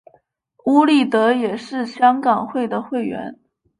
[0.65, 3.37] 邬励德也是香港会的会员。